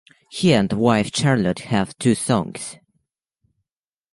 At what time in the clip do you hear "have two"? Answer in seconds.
1.59-2.15